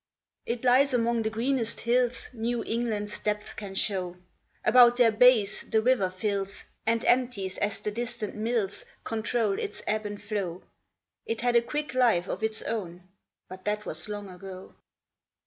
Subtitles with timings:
[0.47, 4.17] T lies among the greenest hills New England s depths can show
[4.65, 10.07] About their base the river fills And empties as the distant mills Control its ebb
[10.07, 10.63] and flow:
[11.27, 13.03] It had a quick life of its own,
[13.47, 14.73] But that was long ago.